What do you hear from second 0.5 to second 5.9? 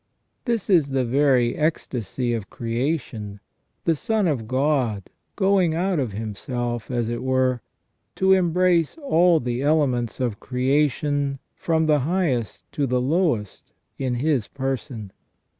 is the very ecstasy of creation, the Son of God going